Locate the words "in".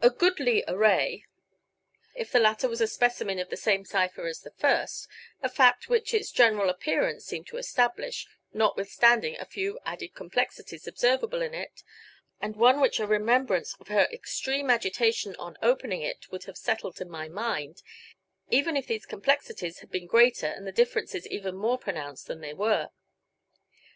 11.42-11.54, 17.00-17.10